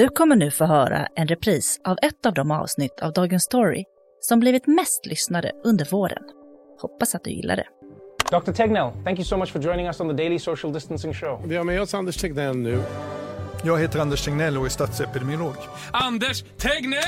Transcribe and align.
Du 0.00 0.08
kommer 0.08 0.36
nu 0.36 0.50
få 0.50 0.64
höra 0.64 1.06
en 1.16 1.26
repris 1.26 1.80
av 1.84 1.98
ett 2.02 2.26
av 2.26 2.34
de 2.34 2.50
avsnitt 2.50 3.00
av 3.00 3.12
Dagens 3.12 3.42
Story 3.42 3.84
som 4.20 4.40
blivit 4.40 4.66
mest 4.66 5.06
lyssnade 5.06 5.52
under 5.64 5.84
våren. 5.90 6.22
Hoppas 6.80 7.14
att 7.14 7.24
du 7.24 7.30
gillar 7.30 7.56
det. 7.56 7.66
Dr. 8.30 8.52
Tegnell, 8.52 8.92
thank 9.04 9.18
you 9.18 9.24
so 9.24 9.36
much 9.36 9.52
for 9.52 9.62
joining 9.62 9.86
us 9.86 10.00
on 10.00 10.08
the 10.08 10.22
Daily 10.22 10.38
Social 10.38 10.72
Distancing 10.72 11.14
Show. 11.14 11.42
Vi 11.46 11.56
har 11.56 11.64
med 11.64 11.82
oss 11.82 11.94
Anders 11.94 12.16
Tegnell 12.16 12.56
nu. 12.56 12.82
Jag 13.64 13.78
heter 13.78 13.98
Anders 13.98 14.24
Tegnell 14.24 14.58
och 14.58 14.66
är 14.66 14.70
statsepidemiolog. 14.70 15.54
Anders 15.92 16.44
Tegnell! 16.56 17.00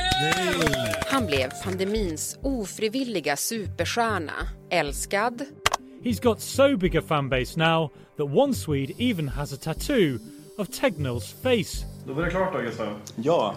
Han 1.07 1.27
blev 1.27 1.51
pandemins 1.65 2.39
ofrivilliga 2.43 3.37
superstjärna. 3.37 4.33
Älskad. 4.71 5.43
He's 6.03 6.23
got 6.23 6.41
so 6.41 6.77
big 6.77 6.97
a 6.97 7.03
fan 7.09 7.29
base 7.29 7.59
now 7.59 7.91
that 8.17 8.37
one 8.37 8.55
Swede 8.55 8.93
even 8.99 9.29
has 9.29 9.53
a 9.53 9.57
tattoo 9.57 10.19
of 10.59 10.69
Tegnell's 10.69 11.43
face. 11.43 11.92
Då 12.07 12.13
var 12.13 12.23
det 12.23 12.31
klart 12.31 12.53
då, 12.53 12.59
Gustav. 12.59 13.01
Ja. 13.17 13.55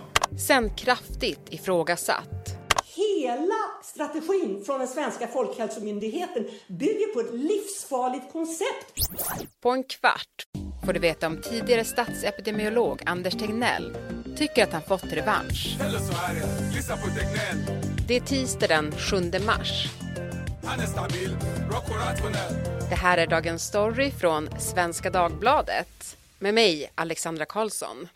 Sen 0.47 0.69
kraftigt 0.69 1.39
ifrågasatt. 1.49 2.57
Hela 2.95 3.55
strategin 3.83 4.63
från 4.65 4.79
den 4.79 4.87
svenska 4.87 5.27
folkhälsomyndigheten 5.27 6.47
bygger 6.67 7.13
på 7.13 7.19
ett 7.19 7.33
livsfarligt 7.33 8.31
koncept. 8.31 9.09
På 9.61 9.69
en 9.69 9.83
kvart 9.83 10.47
får 10.85 10.93
du 10.93 10.99
veta 10.99 11.27
om 11.27 11.41
tidigare 11.41 11.83
statsepidemiolog 11.85 13.01
Anders 13.05 13.33
Tegnell 13.33 13.97
tycker 14.37 14.63
att 14.63 14.73
han 14.73 14.81
fått 14.81 15.03
revansch. 15.03 15.77
Eller 15.81 15.99
så 15.99 16.11
är 16.11 16.35
det, 16.35 16.75
lyssna 16.75 16.95
på 16.97 17.07
Tegnell. 17.07 17.81
Det 18.07 18.15
är 18.15 18.21
tisdag 18.21 18.67
den 18.67 18.91
7 18.91 19.15
mars. 19.45 19.87
Han 20.65 20.79
är 20.79 20.85
stabil, 20.85 21.37
rock 21.71 21.89
och 21.89 21.95
rationell. 21.95 22.53
Det 22.89 22.95
här 22.95 23.17
är 23.17 23.27
Dagens 23.27 23.63
Story 23.63 24.11
från 24.11 24.49
Svenska 24.59 25.09
Dagbladet 25.09 26.17
med 26.39 26.53
mig, 26.53 26.91
Alexandra 26.95 27.45
Karlsson. 27.45 28.07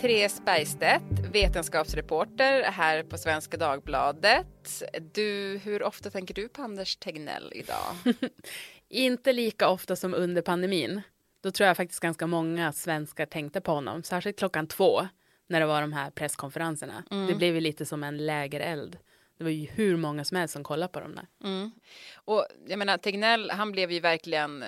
Therese 0.00 0.42
Bergstedt, 0.44 1.32
vetenskapsreporter 1.32 2.62
här 2.62 3.02
på 3.02 3.18
Svenska 3.18 3.56
Dagbladet. 3.56 4.82
Du, 5.12 5.60
hur 5.64 5.82
ofta 5.82 6.10
tänker 6.10 6.34
du 6.34 6.48
på 6.48 6.62
Anders 6.62 6.96
Tegnell 6.96 7.52
idag? 7.54 7.96
Inte 8.88 9.32
lika 9.32 9.68
ofta 9.68 9.96
som 9.96 10.14
under 10.14 10.42
pandemin. 10.42 11.00
Då 11.42 11.50
tror 11.50 11.66
jag 11.66 11.76
faktiskt 11.76 12.00
ganska 12.00 12.26
många 12.26 12.72
svenskar 12.72 13.26
tänkte 13.26 13.60
på 13.60 13.72
honom, 13.72 14.02
särskilt 14.02 14.38
klockan 14.38 14.66
två 14.66 15.08
när 15.46 15.60
det 15.60 15.66
var 15.66 15.80
de 15.80 15.92
här 15.92 16.10
presskonferenserna. 16.10 17.04
Det 17.28 17.34
blev 17.34 17.54
ju 17.54 17.60
lite 17.60 17.86
som 17.86 18.04
en 18.04 18.26
lägereld. 18.26 18.98
Det 19.38 19.44
var 19.44 19.50
ju 19.50 19.66
hur 19.66 19.96
många 19.96 20.24
som 20.24 20.36
helst 20.36 20.52
som 20.52 20.64
kollade 20.64 20.92
på 20.92 21.00
dem 21.00 21.14
där. 21.14 21.26
Mm. 21.44 21.70
Och 22.14 22.46
jag 22.66 22.78
menar, 22.78 22.98
Tegnell, 22.98 23.50
han 23.50 23.72
blev 23.72 23.92
ju 23.92 24.00
verkligen 24.00 24.64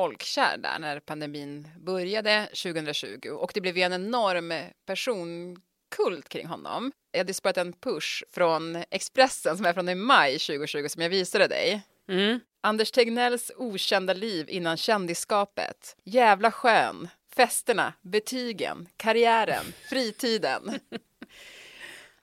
folkkär 0.00 0.56
där 0.56 0.78
när 0.78 1.00
pandemin 1.00 1.68
började 1.78 2.46
2020 2.46 3.28
och 3.28 3.50
det 3.54 3.60
blev 3.60 3.76
ju 3.76 3.82
en 3.82 3.92
enorm 3.92 4.52
personkult 4.86 6.28
kring 6.28 6.46
honom. 6.46 6.92
Jag 7.12 7.20
hade 7.20 7.34
sparat 7.34 7.56
en 7.56 7.72
push 7.72 8.22
från 8.32 8.84
Expressen 8.90 9.56
som 9.56 9.66
är 9.66 9.72
från 9.72 9.88
i 9.88 9.94
maj 9.94 10.38
2020 10.38 10.86
som 10.88 11.02
jag 11.02 11.10
visade 11.10 11.46
dig. 11.46 11.82
Mm. 12.08 12.40
Anders 12.60 12.90
Tegnells 12.90 13.52
okända 13.56 14.12
liv 14.12 14.48
innan 14.48 14.76
kändisskapet. 14.76 15.96
Jävla 16.04 16.50
skön. 16.50 17.08
Festerna, 17.36 17.92
betygen, 18.02 18.88
karriären, 18.96 19.64
fritiden. 19.88 20.80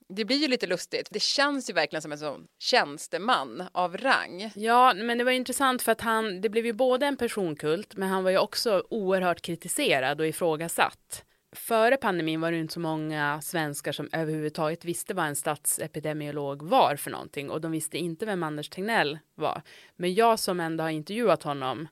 Det 0.10 0.26
blir 0.26 0.38
ju 0.38 0.48
lite 0.48 0.68
lustigt. 0.68 1.08
Det 1.12 1.22
känns 1.22 1.70
ju 1.70 1.74
verkligen 1.74 2.02
som 2.02 2.12
en 2.12 2.18
sån 2.18 2.48
tjänsteman 2.60 3.64
av 3.72 3.98
rang. 3.98 4.52
Ja, 4.56 4.94
men 4.94 5.18
det 5.18 5.24
var 5.24 5.32
intressant 5.32 5.82
för 5.82 5.92
att 5.92 6.02
han, 6.02 6.42
det 6.42 6.50
blev 6.50 6.66
ju 6.66 6.74
både 6.74 7.06
en 7.06 7.18
personkult, 7.18 7.96
men 7.96 8.10
han 8.10 8.24
var 8.24 8.32
ju 8.32 8.38
också 8.38 8.84
oerhört 8.90 9.42
kritiserad 9.42 10.22
och 10.22 10.28
ifrågasatt. 10.28 11.24
Före 11.56 11.98
pandemin 11.98 12.42
var 12.42 12.52
det 12.52 12.58
inte 12.58 12.74
så 12.74 12.80
många 12.80 13.42
svenskar 13.42 13.92
som 13.92 14.10
överhuvudtaget 14.12 14.86
visste 14.86 15.14
vad 15.14 15.26
en 15.26 15.36
statsepidemiolog 15.36 16.64
var 16.64 16.96
för 16.96 17.12
någonting 17.12 17.50
och 17.50 17.62
de 17.62 17.72
visste 17.72 17.98
inte 17.98 18.26
vem 18.26 18.44
Anders 18.44 18.70
Tegnell 18.70 19.20
var. 19.36 19.62
Men 19.96 20.14
jag 20.14 20.40
som 20.40 20.60
ändå 20.60 20.84
har 20.84 20.90
intervjuat 20.90 21.44
honom 21.44 21.88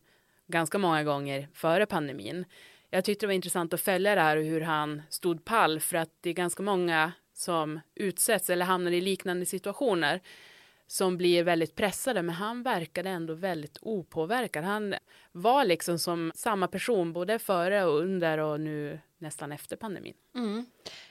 ganska 0.48 0.78
många 0.78 1.04
gånger 1.04 1.50
före 1.54 1.86
pandemin, 1.86 2.46
jag 2.90 3.06
tyckte 3.06 3.26
det 3.26 3.28
var 3.28 3.34
intressant 3.34 3.74
att 3.74 3.82
följa 3.82 4.16
det 4.16 4.22
här 4.22 4.38
och 4.38 4.44
hur 4.44 4.62
han 4.62 5.02
stod 5.10 5.46
pall 5.46 5.80
för 5.80 5.98
att 5.98 6.10
det 6.22 6.30
är 6.30 6.34
ganska 6.34 6.64
många 6.64 7.12
som 7.38 7.80
utsätts 7.96 8.50
eller 8.50 8.66
hamnar 8.66 8.92
i 8.92 9.02
liknande 9.02 9.46
situationer 9.46 10.22
som 10.88 11.18
blir 11.18 11.44
väldigt 11.44 11.76
pressade, 11.76 12.22
men 12.22 12.36
han 12.36 12.64
verkade 12.64 13.10
ändå 13.10 13.34
väldigt 13.34 13.78
opåverkad. 13.82 14.64
Han 14.64 14.96
var 15.32 15.66
liksom 15.66 16.00
som 16.00 16.32
samma 16.36 16.68
person 16.68 17.14
både 17.14 17.40
före 17.40 17.86
och 17.86 18.00
under 18.00 18.38
och 18.38 18.60
nu 18.60 19.00
nästan 19.18 19.52
efter 19.52 19.76
pandemin. 19.76 20.14
Mm. 20.36 20.66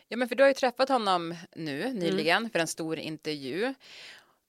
Ja, 0.08 0.16
men 0.16 0.28
för 0.28 0.34
du 0.34 0.42
har 0.42 0.48
ju 0.48 0.54
träffat 0.54 0.88
honom 0.88 1.34
nu 1.56 1.92
nyligen 1.92 2.50
för 2.50 2.58
en 2.58 2.66
stor 2.66 2.98
intervju. 2.98 3.74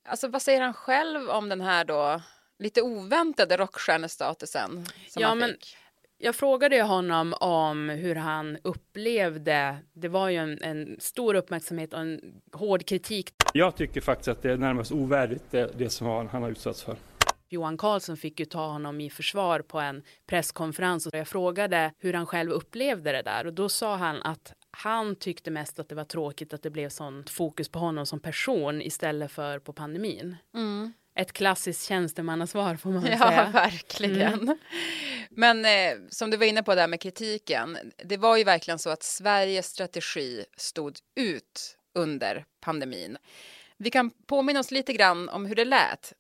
Alltså, 0.05 0.27
vad 0.27 0.41
säger 0.41 0.61
han 0.61 0.73
själv 0.73 1.29
om 1.29 1.49
den 1.49 1.61
här 1.61 1.85
då 1.85 2.21
lite 2.59 2.81
oväntade 2.81 3.57
rockstjärnestatusen 3.57 4.85
som 5.07 5.21
Ja, 5.21 5.27
han 5.27 5.41
fick? 5.41 5.77
Jag 6.25 6.35
frågade 6.35 6.81
honom 6.81 7.33
om 7.39 7.89
hur 7.89 8.15
han 8.15 8.57
upplevde, 8.63 9.77
det 9.93 10.07
var 10.07 10.29
ju 10.29 10.37
en, 10.37 10.63
en 10.63 10.95
stor 10.99 11.35
uppmärksamhet 11.35 11.93
och 11.93 11.99
en 11.99 12.21
hård 12.53 12.85
kritik. 12.85 13.29
Jag 13.53 13.75
tycker 13.75 14.01
faktiskt 14.01 14.27
att 14.27 14.41
det 14.41 14.51
är 14.51 14.57
närmast 14.57 14.91
ovärdigt 14.91 15.43
det, 15.51 15.71
det 15.77 15.89
som 15.89 16.07
han, 16.07 16.27
han 16.27 16.43
har 16.43 16.51
utsatts 16.51 16.83
för. 16.83 16.95
Johan 17.49 17.77
Carlsson 17.77 18.17
fick 18.17 18.39
ju 18.39 18.45
ta 18.45 18.67
honom 18.67 19.01
i 19.01 19.09
försvar 19.09 19.59
på 19.59 19.79
en 19.79 20.03
presskonferens 20.27 21.07
och 21.07 21.15
jag 21.15 21.27
frågade 21.27 21.91
hur 21.97 22.13
han 22.13 22.25
själv 22.25 22.51
upplevde 22.51 23.11
det 23.11 23.21
där 23.21 23.47
och 23.47 23.53
då 23.53 23.69
sa 23.69 23.95
han 23.95 24.21
att 24.21 24.53
han 24.71 25.15
tyckte 25.15 25.51
mest 25.51 25.79
att 25.79 25.89
det 25.89 25.95
var 25.95 26.05
tråkigt 26.05 26.53
att 26.53 26.63
det 26.63 26.69
blev 26.69 26.89
sånt 26.89 27.29
fokus 27.29 27.69
på 27.69 27.79
honom 27.79 28.05
som 28.05 28.19
person 28.19 28.81
istället 28.81 29.31
för 29.31 29.59
på 29.59 29.73
pandemin. 29.73 30.35
Ett 31.15 31.33
klassiskt 31.33 31.87
tjänstemannasvar 31.87 32.75
får 32.75 32.89
man 32.89 33.03
väl 33.03 33.11
Ja, 33.19 33.29
säga. 33.29 33.49
verkligen. 33.53 34.57
Men 35.29 35.65
eh, 35.65 35.97
som 36.09 36.31
du 36.31 36.37
var 36.37 36.45
inne 36.45 36.63
på 36.63 36.75
där 36.75 36.87
med 36.87 37.01
kritiken, 37.01 37.77
det 38.05 38.17
var 38.17 38.37
ju 38.37 38.43
verkligen 38.43 38.79
så 38.79 38.89
att 38.89 39.03
Sveriges 39.03 39.67
strategi 39.67 40.45
stod 40.57 40.97
ut 41.15 41.77
under 41.95 42.45
pandemin. 42.61 43.17
Vi 43.77 43.89
kan 43.89 44.11
påminna 44.27 44.59
oss 44.59 44.71
lite 44.71 44.93
grann 44.93 45.29
om 45.29 45.45
hur 45.45 45.55
det 45.55 45.65
lät 45.65 46.13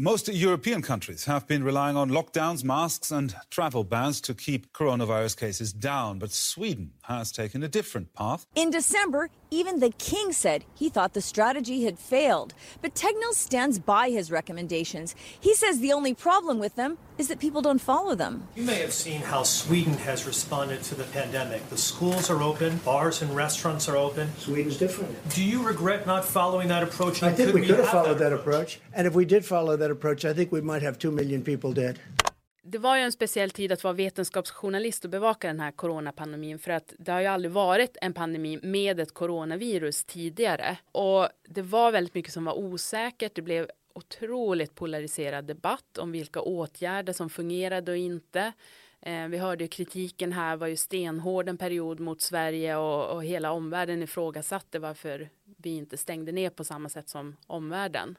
Most 0.00 0.28
European 0.28 0.80
countries 0.80 1.24
have 1.24 1.48
been 1.48 1.64
relying 1.64 1.96
on 1.96 2.08
lockdowns, 2.08 2.62
masks, 2.62 3.10
and 3.10 3.34
travel 3.50 3.82
bans 3.82 4.20
to 4.20 4.32
keep 4.32 4.72
coronavirus 4.72 5.36
cases 5.36 5.72
down. 5.72 6.20
But 6.20 6.30
Sweden 6.30 6.92
has 7.02 7.32
taken 7.32 7.64
a 7.64 7.68
different 7.68 8.14
path. 8.14 8.46
In 8.54 8.70
December, 8.70 9.28
even 9.50 9.80
the 9.80 9.90
king 9.90 10.30
said 10.30 10.64
he 10.72 10.88
thought 10.88 11.14
the 11.14 11.20
strategy 11.20 11.82
had 11.82 11.98
failed. 11.98 12.54
But 12.80 12.94
Tegnell 12.94 13.32
stands 13.32 13.80
by 13.80 14.10
his 14.10 14.30
recommendations. 14.30 15.16
He 15.40 15.52
says 15.52 15.80
the 15.80 15.92
only 15.92 16.14
problem 16.14 16.60
with 16.60 16.76
them 16.76 16.96
is 17.16 17.26
that 17.26 17.40
people 17.40 17.60
don't 17.60 17.80
follow 17.80 18.14
them. 18.14 18.46
You 18.54 18.62
may 18.62 18.80
have 18.80 18.92
seen 18.92 19.20
how 19.20 19.42
Sweden 19.42 19.94
has 19.94 20.26
responded 20.26 20.84
to 20.84 20.94
the 20.94 21.04
pandemic. 21.04 21.68
The 21.70 21.76
schools 21.76 22.30
are 22.30 22.40
open, 22.40 22.76
bars 22.84 23.22
and 23.22 23.34
restaurants 23.34 23.88
are 23.88 23.96
open. 23.96 24.30
Sweden's 24.38 24.76
different. 24.76 25.16
Do 25.30 25.42
you 25.42 25.66
regret 25.66 26.06
not 26.06 26.24
following 26.24 26.68
that 26.68 26.84
approach? 26.84 27.22
I 27.24 27.28
And 27.28 27.36
think 27.36 27.52
we 27.52 27.62
could 27.62 27.70
have 27.70 27.78
have 27.78 27.88
followed 27.88 28.18
that 28.18 28.32
approach. 28.32 28.80
And 28.92 29.06
if 29.08 29.14
we 29.14 29.24
did 29.24 29.44
follow 29.44 29.76
that 29.76 29.87
approach, 29.90 30.24
I 30.24 30.34
think 30.34 30.52
we 30.52 30.62
might 30.62 30.82
have 30.82 30.94
two 30.94 31.10
million 31.10 31.42
people 31.42 31.82
dead. 31.82 31.98
Det 32.62 32.78
var 32.78 32.96
ju 32.96 33.02
en 33.02 33.12
speciell 33.12 33.50
tid 33.50 33.72
att 33.72 33.84
vara 33.84 33.94
vetenskapsjournalist 33.94 35.04
och 35.04 35.10
bevaka 35.10 35.46
den 35.48 35.60
här 35.60 35.70
coronapandemin 35.70 36.58
för 36.58 36.70
att 36.70 36.92
det 36.98 37.12
har 37.12 37.20
ju 37.20 37.26
aldrig 37.26 37.52
varit 37.52 37.96
en 38.00 38.12
pandemi 38.12 38.60
med 38.62 39.00
ett 39.00 39.14
coronavirus 39.14 40.04
tidigare 40.04 40.78
och 40.92 41.28
det 41.48 41.62
var 41.62 41.92
väldigt 41.92 42.14
mycket 42.14 42.32
som 42.32 42.44
var 42.44 42.58
osäkert. 42.58 43.34
Det 43.34 43.42
blev 43.42 43.70
otroligt 43.94 44.74
polariserad 44.74 45.44
debatt 45.44 45.98
om 45.98 46.12
vilka 46.12 46.40
åtgärder 46.40 47.12
som 47.12 47.30
fungerade 47.30 47.92
och 47.92 47.98
inte. 47.98 48.52
Eh, 49.00 49.28
vi 49.28 49.38
hörde 49.38 49.64
ju 49.64 49.68
kritiken 49.68 50.32
här 50.32 50.56
var 50.56 50.66
ju 50.66 50.76
stenhård 50.76 51.48
en 51.48 51.58
period 51.58 52.00
mot 52.00 52.20
Sverige 52.20 52.76
och, 52.76 53.14
och 53.14 53.24
hela 53.24 53.52
omvärlden 53.52 54.02
ifrågasatte 54.02 54.78
varför 54.78 55.28
vi 55.56 55.70
inte 55.70 55.96
stängde 55.96 56.32
ner 56.32 56.50
på 56.50 56.64
samma 56.64 56.88
sätt 56.88 57.08
som 57.08 57.36
omvärlden. 57.46 58.18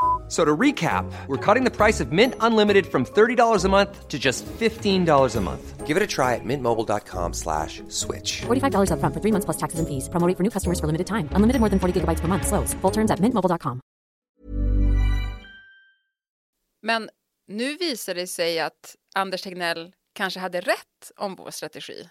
F- 0.31 0.37
So 0.37 0.45
to 0.45 0.59
recap, 0.59 1.05
we're 1.27 1.53
cutting 1.53 1.65
the 1.65 1.75
price 1.77 2.03
of 2.03 2.11
Mint 2.13 2.35
Unlimited 2.39 2.85
from 2.85 3.03
$30 3.05 3.65
a 3.65 3.69
month 3.69 4.07
to 4.07 4.17
just 4.17 4.45
$15 4.59 5.35
a 5.35 5.41
month. 5.41 5.85
Give 5.87 5.97
it 5.97 6.03
a 6.03 6.07
try 6.07 6.35
at 6.35 6.45
mintmobile.com 6.45 7.33
slash 7.33 7.81
switch. 7.89 8.41
$45 8.47 8.91
upfront 8.91 9.13
for 9.13 9.19
three 9.21 9.31
months 9.33 9.45
plus 9.45 9.57
taxes 9.57 9.79
and 9.79 9.87
fees. 9.89 10.07
Promo 10.09 10.27
rate 10.27 10.37
for 10.37 10.43
new 10.43 10.49
customers 10.49 10.79
for 10.79 10.87
limited 10.87 11.07
time. 11.07 11.27
Unlimited 11.35 11.59
more 11.59 11.69
than 11.69 11.79
40 11.79 11.99
gigabytes 11.99 12.21
per 12.21 12.27
month. 12.29 12.47
Slows. 12.47 12.73
Full 12.81 12.91
terms 12.91 13.11
at 13.11 13.19
mintmobile.com. 13.19 13.79
Men 16.81 17.09
nu 17.47 17.77
visar 17.77 18.13
det 18.15 18.27
sig 18.27 18.59
att 18.59 18.95
Anders 19.15 19.41
Tegnell 19.41 19.93
kanske 20.13 20.39
hade 20.39 20.59
rätt 20.61 21.11
om 21.15 21.35
vår 21.35 21.51
strategi. 21.51 22.09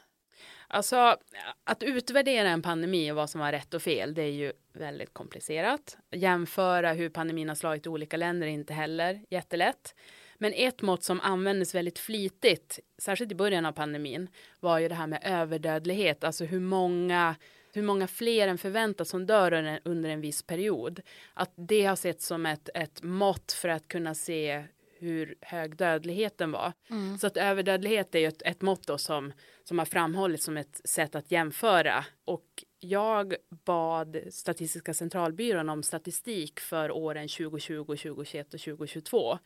Alltså, 0.73 1.17
att 1.65 1.83
utvärdera 1.83 2.49
en 2.49 2.63
pandemi 2.63 3.13
och 3.13 3.17
vad 3.17 3.31
som 3.31 3.41
var 3.41 3.53
rätt 3.53 3.75
och 3.75 3.83
fel, 3.83 4.15
det 4.15 4.23
är 4.23 4.33
ju 4.33 4.53
väldigt 4.73 5.15
komplicerat. 5.15 5.97
Jämföra 6.11 6.93
hur 6.93 7.09
pandemin 7.09 7.49
har 7.49 7.57
slagit 7.57 7.87
i 7.87 7.89
olika 7.89 8.17
länder 8.17 8.47
är 8.47 8.51
inte 8.51 8.75
heller 8.75 9.21
jättelätt. 9.31 9.95
Men 10.39 10.53
ett 10.53 10.83
mått 10.83 11.03
som 11.03 11.21
användes 11.21 11.75
väldigt 11.75 11.99
flitigt, 11.99 12.79
särskilt 12.99 13.33
i 13.33 13.35
början 13.35 13.67
av 13.67 13.73
pandemin, 13.73 14.29
var 14.61 14.79
ju 14.79 14.89
det 14.89 14.95
här 14.95 15.07
med 15.07 15.23
överdödlighet, 15.25 16.25
alltså 16.25 16.45
hur 16.45 16.61
många 16.61 17.37
hur 17.73 17.83
många 17.83 18.07
fler 18.07 18.49
än 18.49 18.59
förväntat 18.59 19.09
som 19.09 19.27
dör 19.27 19.81
under 19.85 20.11
en 20.11 20.21
viss 20.21 20.43
period. 20.43 21.01
Att 21.35 21.53
det 21.55 21.85
har 21.85 21.97
setts 21.97 22.27
som 22.27 22.47
ett, 22.47 22.69
ett 22.75 23.03
mått 23.03 23.53
för 23.53 23.69
att 23.69 23.89
kunna 23.89 24.15
se 24.15 24.65
hur 25.01 25.35
hög 25.41 25.77
dödligheten 25.77 26.53
var. 26.53 26.73
Mm. 26.91 27.19
Så 27.19 27.27
att 27.27 27.37
överdödlighet 27.37 28.15
är 28.15 28.19
ju 28.19 28.27
ett, 28.27 28.43
ett 28.43 28.63
mått 28.63 28.87
då 28.87 28.99
som, 28.99 29.33
som 29.65 29.79
har 29.79 29.87
framhållits 29.87 30.45
som 30.45 30.57
ett 30.57 30.81
sätt 30.85 31.15
att 31.15 31.31
jämföra. 31.31 32.05
Och 32.25 32.65
jag 32.81 33.35
bad 33.65 34.17
Statistiska 34.31 34.95
centralbyrån 34.95 35.69
om 35.69 35.83
statistik 35.83 36.61
för 36.61 36.91
åren 36.91 37.29
2020, 37.29 37.85
2021 37.85 38.55
och 38.55 38.61
2022 38.61 39.39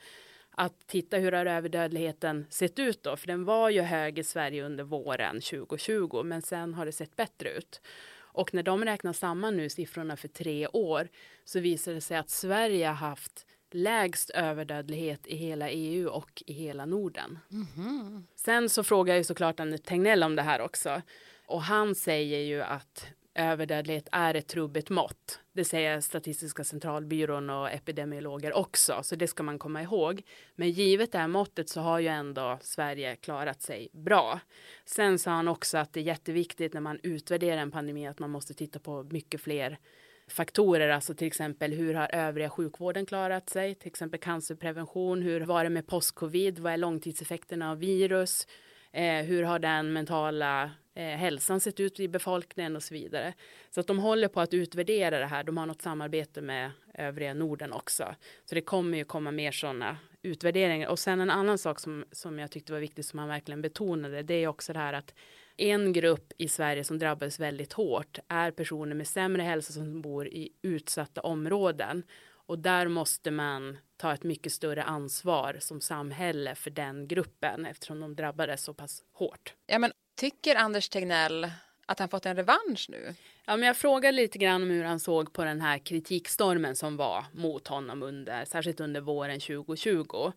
att 0.57 0.87
titta 0.87 1.17
hur 1.17 1.33
har 1.33 1.47
överdödligheten 1.47 2.47
sett 2.51 2.79
ut 2.79 3.03
då? 3.03 3.17
För 3.17 3.27
den 3.27 3.45
var 3.45 3.71
ju 3.71 3.81
hög 3.81 4.19
i 4.19 4.25
Sverige 4.25 4.65
under 4.65 4.85
våren 4.85 5.41
2020, 5.41 6.23
men 6.25 6.43
sen 6.43 6.75
har 6.75 6.87
det 6.87 6.93
sett 6.93 7.17
bättre 7.17 7.51
ut. 7.51 7.81
Och 8.17 8.55
när 8.55 8.63
de 8.63 8.85
räknar 8.85 9.13
samman 9.13 9.57
nu 9.57 9.69
siffrorna 9.69 10.17
för 10.17 10.29
tre 10.29 10.67
år 10.67 11.09
så 11.45 11.61
visar 11.61 11.93
det 11.93 12.01
sig 12.01 12.17
att 12.17 12.31
Sverige 12.31 12.87
har 12.87 12.95
haft 12.95 13.47
lägst 13.75 14.31
överdödlighet 14.31 15.27
i 15.27 15.37
hela 15.37 15.71
EU 15.71 16.09
och 16.09 16.43
i 16.47 16.53
hela 16.53 16.87
Norden. 16.87 17.39
Mm. 17.51 18.27
Sen 18.37 18.69
så 18.69 18.85
frågar 18.85 19.17
jag 19.17 19.27
såklart 19.27 19.61
Anders 19.61 19.81
Tegnell 19.81 20.23
om 20.23 20.37
det 20.37 20.43
här 20.43 20.61
också. 20.61 21.03
Och 21.47 21.63
han 21.63 21.95
säger 21.95 22.39
ju 22.39 22.63
att 22.63 23.07
överdödlighet 23.35 24.09
är 24.13 24.35
ett 24.35 24.49
trubbigt 24.49 24.91
mått. 24.91 25.41
Det 25.53 25.65
säger 25.65 26.01
Statistiska 26.01 26.65
centralbyrån 26.65 27.51
och 27.51 27.71
epidemiologer 27.71 28.53
också, 28.53 29.01
så 29.03 29.17
det 29.17 29.27
ska 29.27 29.43
man 29.43 29.59
komma 29.59 29.83
ihåg. 29.83 30.23
Men 30.55 30.71
givet 30.71 31.13
det 31.13 31.19
här 31.19 31.29
måttet 31.29 31.69
så 31.69 31.81
har 31.81 31.99
ju 31.99 32.09
ändå 32.09 32.59
Sverige 32.61 33.17
klarat 33.17 33.63
sig 33.63 33.89
bra. 33.93 34.41
Sen 34.85 35.19
sa 35.19 35.31
han 35.31 35.49
också 35.49 35.79
att 35.79 35.93
det 35.93 36.01
är 36.01 36.05
jätteviktigt 36.05 36.75
när 36.75 36.81
man 36.81 37.01
utvärderar 37.03 37.61
en 37.61 37.71
pandemi 37.71 38.07
att 38.07 38.19
man 38.19 38.31
måste 38.31 38.55
titta 38.55 38.79
på 38.79 39.03
mycket 39.03 39.41
fler 39.41 39.79
faktorer, 40.27 40.89
alltså 40.89 41.15
till 41.15 41.27
exempel 41.27 41.73
hur 41.73 41.95
har 41.95 42.15
övriga 42.15 42.51
sjukvården 42.51 43.07
klarat 43.07 43.51
sig, 43.51 43.75
till 43.75 43.89
exempel 43.89 44.21
cancerprevention, 44.21 45.23
hur 45.23 45.41
var 45.41 45.65
det 45.65 45.71
med 45.71 45.87
postcovid, 45.87 46.59
vad 46.59 46.73
är 46.73 46.77
långtidseffekterna 46.77 47.71
av 47.71 47.79
virus, 47.79 48.47
eh, 48.93 49.25
hur 49.25 49.43
har 49.43 49.59
den 49.59 49.93
mentala 49.93 50.71
eh, 50.95 51.05
hälsan 51.05 51.61
sett 51.61 51.81
ut 51.81 52.01
i 52.01 52.09
befolkningen 52.09 52.77
och 52.77 52.83
så 52.83 52.95
vidare. 52.95 53.35
Så 53.71 53.81
att 53.81 53.87
de 53.87 53.99
håller 53.99 54.29
på 54.29 54.41
att 54.41 54.55
utvärdera 54.55 55.19
det 55.19 55.27
här, 55.27 55.45
de 55.45 55.57
har 55.57 55.67
något 55.67 55.83
samarbete 55.83 56.41
med 56.41 56.71
övriga 56.95 57.35
Norden 57.35 57.73
också. 57.73 58.15
Så 58.45 58.55
det 58.55 58.61
kommer 58.61 58.99
ju 58.99 59.05
komma 59.05 59.31
mer 59.31 59.53
sådana 59.53 59.99
utvärderingar. 60.23 60.89
Och 60.89 60.99
sen 60.99 61.21
en 61.21 61.31
annan 61.31 61.59
sak 61.59 61.81
som, 61.81 62.05
som 62.13 62.39
jag 62.39 62.51
tyckte 62.51 62.73
var 62.73 62.81
viktigt 62.81 63.07
som 63.07 63.19
han 63.19 63.29
verkligen 63.29 63.63
betonade, 63.63 64.23
det 64.23 64.35
är 64.35 64.47
också 64.49 64.73
det 64.73 64.79
här 64.79 64.93
att 64.93 65.15
en 65.57 65.93
grupp 65.93 66.33
i 66.39 66.49
Sverige 66.49 66.85
som 66.85 66.99
drabbades 66.99 67.41
väldigt 67.41 67.73
hårt 67.73 68.19
är 68.29 68.51
personer 68.51 68.95
med 68.95 69.07
sämre 69.07 69.43
hälsa 69.43 69.73
som 69.73 70.03
bor 70.03 70.27
i 70.27 70.53
utsatta 70.63 71.21
områden. 71.21 72.03
Och 72.47 72.59
där 72.59 72.89
måste 72.89 73.31
man 73.31 73.77
ta 73.97 74.13
ett 74.13 74.23
mycket 74.23 74.53
större 74.53 74.83
ansvar 74.83 75.57
som 75.61 75.81
samhälle 75.81 76.55
för 76.55 76.71
den 76.71 77.09
gruppen 77.09 77.67
eftersom 77.67 78.01
de 78.01 78.17
drabbades 78.17 78.65
så 78.65 78.75
pass 78.75 79.03
hårt. 79.13 79.55
Ja, 79.67 79.79
men 79.79 79.93
tycker 80.17 80.57
Anders 80.57 80.89
Tegnell 80.89 81.51
att 81.87 81.99
han 81.99 82.09
fått 82.09 82.27
en 82.27 82.37
revansch 82.37 82.87
nu? 82.89 83.15
Ja, 83.45 83.57
men 83.57 83.67
jag 83.67 83.77
frågade 83.77 84.17
lite 84.17 84.39
grann 84.39 84.63
om 84.63 84.71
hur 84.71 84.85
han 84.85 85.01
såg 85.01 85.33
på 85.33 85.45
den 85.45 85.61
här 85.61 85.79
kritikstormen 85.79 86.77
som 86.77 86.97
var 86.97 87.25
mot 87.33 87.69
honom 87.69 88.03
under, 88.03 88.45
särskilt 88.45 88.81
under 88.81 89.01
våren 89.01 89.41
2020. 89.41 90.33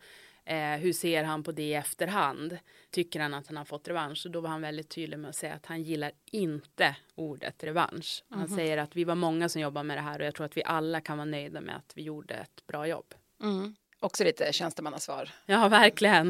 Eh, 0.47 0.77
hur 0.77 0.93
ser 0.93 1.23
han 1.23 1.43
på 1.43 1.51
det 1.51 1.63
i 1.63 1.73
efterhand? 1.73 2.57
Tycker 2.91 3.19
han 3.19 3.33
att 3.33 3.47
han 3.47 3.57
har 3.57 3.65
fått 3.65 3.87
revansch? 3.87 4.25
Och 4.25 4.31
då 4.31 4.41
var 4.41 4.49
han 4.49 4.61
väldigt 4.61 4.89
tydlig 4.89 5.19
med 5.19 5.29
att 5.29 5.35
säga 5.35 5.53
att 5.53 5.65
han 5.65 5.83
gillar 5.83 6.11
inte 6.31 6.95
ordet 7.15 7.63
revansch. 7.63 8.23
Han 8.29 8.39
mm 8.39 8.51
-hmm. 8.51 8.55
säger 8.55 8.77
att 8.77 8.95
vi 8.95 9.03
var 9.03 9.15
många 9.15 9.49
som 9.49 9.61
jobbar 9.61 9.83
med 9.83 9.97
det 9.97 10.01
här 10.01 10.19
och 10.19 10.25
jag 10.25 10.35
tror 10.35 10.45
att 10.45 10.57
vi 10.57 10.63
alla 10.65 11.01
kan 11.01 11.17
vara 11.17 11.25
nöjda 11.25 11.61
med 11.61 11.75
att 11.75 11.91
vi 11.95 12.01
gjorde 12.01 12.33
ett 12.33 12.67
bra 12.67 12.87
jobb. 12.87 13.13
Mm. 13.41 13.75
Också 13.99 14.23
lite 14.23 14.53
tjänstemannasvar. 14.53 15.29
Ja, 15.45 15.67
verkligen. 15.67 16.27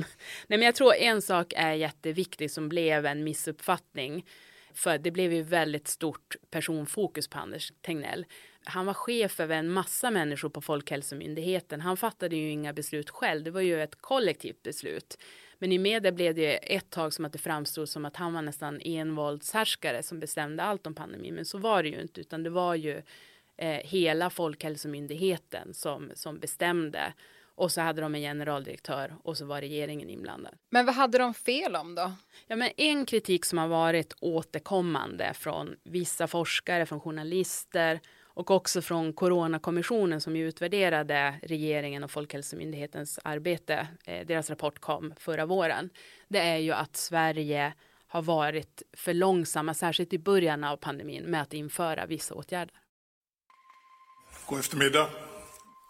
Nej, 0.48 0.60
men 0.60 0.62
jag 0.62 0.76
tror 0.76 0.94
en 0.94 1.22
sak 1.22 1.54
är 1.58 1.74
jätteviktig 1.74 2.52
som 2.52 2.70
blev 2.70 3.06
en 3.06 3.24
missuppfattning. 3.24 4.26
För 4.74 4.98
det 4.98 5.12
blev 5.12 5.34
ju 5.34 5.42
väldigt 5.42 5.88
stort 5.88 6.36
personfokus 6.50 7.28
på 7.28 7.40
Anders 7.40 7.72
Tegnell 7.82 8.26
han 8.68 8.86
var 8.86 8.94
chef 8.94 9.40
över 9.40 9.56
en 9.56 9.70
massa 9.70 10.12
människor 10.12 10.50
på 10.50 10.62
Folkhälsomyndigheten. 10.62 11.82
Han 11.82 11.98
fattade 11.98 12.36
ju 12.36 12.50
inga 12.50 12.74
beslut 12.74 13.10
själv. 13.10 13.44
Det 13.44 13.52
var 13.52 13.62
ju 13.62 13.84
ett 13.84 14.02
kollektivt 14.02 14.64
beslut. 14.64 15.18
Men 15.60 15.72
i 15.72 15.78
media 15.78 16.12
blev 16.12 16.36
det 16.36 16.76
ett 16.76 16.90
tag 16.90 17.14
som 17.14 17.26
att 17.26 17.34
det 17.34 17.40
framstod 17.40 17.90
som 17.90 18.06
att 18.06 18.16
han 18.16 18.34
var 18.34 18.42
nästan 18.42 18.82
envåldshärskare 18.82 20.04
som 20.04 20.20
bestämde 20.20 20.64
allt 20.64 20.88
om 20.88 20.96
pandemin. 20.96 21.36
Men 21.36 21.46
så 21.46 21.58
var 21.58 21.84
det 21.84 21.90
ju 21.90 22.02
inte, 22.02 22.22
utan 22.22 22.44
det 22.44 22.50
var 22.50 22.76
ju 22.76 23.02
eh, 23.58 23.82
hela 23.84 24.30
Folkhälsomyndigheten 24.30 25.74
som, 25.74 26.12
som 26.16 26.40
bestämde. 26.40 27.14
Och 27.56 27.72
så 27.72 27.82
hade 27.82 28.02
de 28.02 28.16
en 28.16 28.22
generaldirektör 28.22 29.16
och 29.24 29.38
så 29.38 29.46
var 29.46 29.62
regeringen 29.62 30.10
inblandad. 30.10 30.54
Men 30.70 30.86
vad 30.86 30.96
hade 30.96 31.18
de 31.18 31.34
fel 31.34 31.76
om 31.76 31.96
då? 31.96 32.12
Ja, 32.48 32.56
men 32.56 32.70
en 32.78 33.06
kritik 33.06 33.46
som 33.46 33.58
har 33.58 33.68
varit 33.68 34.14
återkommande 34.20 35.34
från 35.34 35.76
vissa 35.84 36.28
forskare, 36.28 36.86
från 36.86 37.00
journalister 37.00 38.00
och 38.38 38.52
också 38.52 38.82
från 38.82 39.14
Coronakommissionen 39.14 40.22
som 40.22 40.36
ju 40.36 40.48
utvärderade 40.48 41.36
regeringen 41.44 42.04
och 42.04 42.12
Folkhälsomyndighetens 42.12 43.20
arbete. 43.24 43.88
Eh, 44.06 44.26
deras 44.28 44.50
rapport 44.50 44.80
kom 44.80 45.14
förra 45.18 45.46
våren. 45.46 45.90
Det 46.28 46.40
är 46.40 46.58
ju 46.58 46.72
att 46.72 46.96
Sverige 46.96 47.74
har 48.08 48.22
varit 48.22 48.84
för 48.94 49.14
långsamma, 49.14 49.74
särskilt 49.74 50.14
i 50.14 50.20
början 50.20 50.64
av 50.64 50.78
pandemin, 50.78 51.24
med 51.24 51.42
att 51.42 51.54
införa 51.54 52.06
vissa 52.06 52.34
åtgärder. 52.36 52.76
God 54.46 54.60
eftermiddag. 54.60 55.10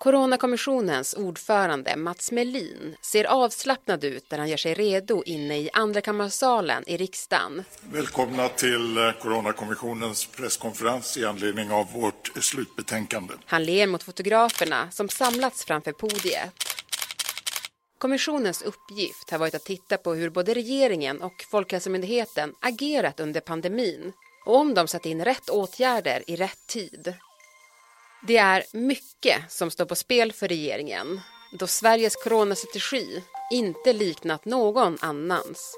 Coronakommissionens 0.07 1.13
ordförande 1.13 1.95
Mats 1.95 2.31
Melin 2.31 2.95
ser 3.01 3.23
avslappnad 3.23 4.03
ut 4.03 4.31
när 4.31 4.37
han 4.37 4.49
gör 4.49 4.57
sig 4.57 4.73
redo 4.73 5.23
inne 5.25 5.57
i 5.57 5.69
andrakammarsalen 5.73 6.83
i 6.87 6.97
riksdagen. 6.97 7.63
Välkomna 7.91 8.49
till 8.49 8.97
eh, 8.97 9.11
Coronakommissionens 9.11 10.25
presskonferens 10.25 11.17
i 11.17 11.25
anledning 11.25 11.71
av 11.71 11.91
vårt 11.91 12.31
slutbetänkande. 12.43 13.33
Han 13.45 13.63
ler 13.63 13.87
mot 13.87 14.03
fotograferna 14.03 14.91
som 14.91 15.09
samlats 15.09 15.65
framför 15.65 15.91
podiet. 15.91 16.53
Kommissionens 17.97 18.61
uppgift 18.61 19.31
har 19.31 19.37
varit 19.37 19.55
att 19.55 19.65
titta 19.65 19.97
på 19.97 20.13
hur 20.13 20.29
både 20.29 20.53
regeringen 20.53 21.21
och 21.21 21.45
Folkhälsomyndigheten 21.51 22.53
agerat 22.61 23.19
under 23.19 23.41
pandemin 23.41 24.13
och 24.45 24.55
om 24.55 24.73
de 24.73 24.87
satt 24.87 25.05
in 25.05 25.25
rätt 25.25 25.49
åtgärder 25.49 26.23
i 26.27 26.35
rätt 26.35 26.67
tid. 26.67 27.15
Det 28.27 28.37
är 28.37 28.63
mycket 28.73 29.51
som 29.51 29.71
står 29.71 29.85
på 29.85 29.95
spel 29.95 30.31
för 30.31 30.47
regeringen 30.47 31.21
då 31.59 31.67
Sveriges 31.67 32.15
coronastrategi 32.15 33.23
inte 33.51 33.93
liknat 33.93 34.45
någon 34.45 34.97
annans. 35.01 35.75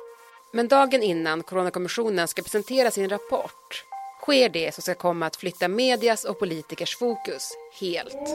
Men 0.54 0.68
dagen 0.68 1.04
innan 1.04 1.44
Coronakommissionen 1.44 2.28
ska 2.28 2.42
presentera 2.42 2.92
sin 2.92 3.10
rapport 3.10 3.84
sker 4.22 4.50
det 4.50 4.74
som 4.76 4.82
ska 4.82 4.96
komma 4.96 5.26
att 5.26 5.36
flytta 5.36 5.68
medias 5.68 6.26
och 6.26 6.40
politikers 6.40 6.98
fokus 6.98 7.52
helt. 7.80 8.30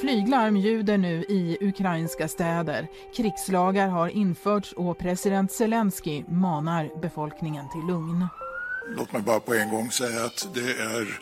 Flyglarm 0.00 0.56
ljuder 0.56 0.98
nu 0.98 1.24
i 1.28 1.58
ukrainska 1.60 2.28
städer. 2.28 2.86
Krigslagar 3.16 3.88
har 3.88 4.08
införts 4.08 4.72
och 4.72 4.98
president 4.98 5.52
Zelensky 5.52 6.24
manar 6.28 7.00
befolkningen 7.00 7.70
till 7.70 7.86
lugn. 7.86 8.26
Låt 8.96 9.12
mig 9.12 9.22
bara 9.22 9.40
på 9.40 9.54
en 9.54 9.70
gång 9.70 9.90
säga 9.90 10.24
att 10.24 10.48
det 10.54 10.70
är 10.70 11.18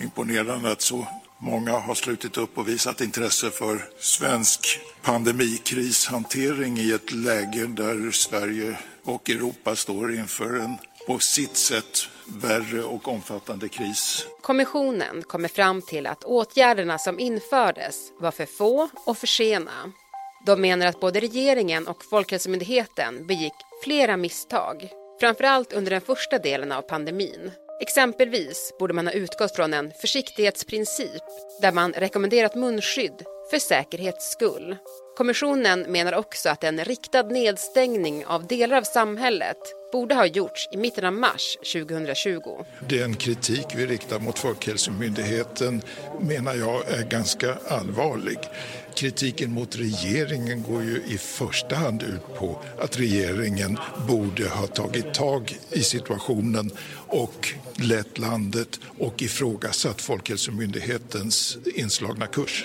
imponerande 0.00 0.72
att 0.72 0.80
så 0.80 1.06
många 1.38 1.72
har 1.72 1.94
slutit 1.94 2.36
upp 2.36 2.58
och 2.58 2.68
visat 2.68 3.00
intresse 3.00 3.50
för 3.50 3.88
svensk 3.98 4.80
pandemikrishantering 5.02 6.78
i 6.78 6.92
ett 6.92 7.12
läge 7.12 7.66
där 7.66 8.10
Sverige 8.10 8.78
och 9.04 9.30
Europa 9.30 9.76
står 9.76 10.14
inför 10.14 10.58
en 10.58 10.76
på 11.06 11.18
sitt 11.18 11.56
sätt 11.56 12.08
värre 12.26 12.82
och 12.82 13.08
omfattande 13.08 13.68
kris. 13.68 14.26
Kommissionen 14.42 15.22
kommer 15.22 15.48
fram 15.48 15.82
till 15.82 16.06
att 16.06 16.24
åtgärderna 16.24 16.98
som 16.98 17.18
infördes 17.18 17.96
var 18.20 18.30
för 18.30 18.46
få 18.46 18.88
och 19.06 19.18
för 19.18 19.26
sena. 19.26 19.92
De 20.46 20.60
menar 20.60 20.86
att 20.86 21.00
både 21.00 21.20
regeringen 21.20 21.86
och 21.86 22.04
Folkhälsomyndigheten 22.04 23.26
begick 23.26 23.52
flera 23.84 24.16
misstag, 24.16 24.88
framförallt 25.20 25.72
under 25.72 25.90
den 25.90 26.00
första 26.00 26.38
delen 26.38 26.72
av 26.72 26.82
pandemin. 26.82 27.50
Exempelvis 27.80 28.72
borde 28.78 28.94
man 28.94 29.06
ha 29.06 29.12
utgått 29.12 29.56
från 29.56 29.74
en 29.74 29.92
försiktighetsprincip 30.00 31.22
där 31.60 31.72
man 31.72 31.92
rekommenderat 31.92 32.54
munskydd 32.54 33.22
för 33.50 33.58
säkerhets 33.58 34.30
skull. 34.30 34.76
Kommissionen 35.16 35.80
menar 35.80 36.12
också 36.12 36.48
att 36.48 36.64
en 36.64 36.84
riktad 36.84 37.22
nedstängning 37.22 38.26
av 38.26 38.46
delar 38.46 38.76
av 38.76 38.82
samhället 38.82 39.56
borde 39.92 40.14
ha 40.14 40.26
gjorts 40.26 40.68
i 40.72 40.76
mitten 40.76 41.04
av 41.04 41.12
mars 41.12 41.56
2020. 41.72 42.64
Den 42.88 43.16
kritik 43.16 43.66
vi 43.76 43.86
riktar 43.86 44.18
mot 44.18 44.38
Folkhälsomyndigheten 44.38 45.82
menar 46.20 46.54
jag 46.54 46.88
är 46.88 47.02
ganska 47.02 47.58
allvarlig. 47.68 48.38
Kritiken 48.96 49.52
mot 49.52 49.76
regeringen 49.76 50.62
går 50.62 50.82
ju 50.82 51.02
i 51.08 51.18
första 51.18 51.76
hand 51.76 52.02
ut 52.02 52.38
på 52.38 52.62
att 52.80 52.98
regeringen 52.98 53.78
borde 54.08 54.48
ha 54.48 54.66
tagit 54.66 55.14
tag 55.14 55.58
i 55.70 55.82
situationen 55.82 56.70
och 57.06 57.48
lett 57.74 58.18
landet 58.18 58.80
och 58.98 59.22
ifrågasatt 59.22 60.00
Folkhälsomyndighetens 60.00 61.58
inslagna 61.74 62.26
kurs. 62.26 62.64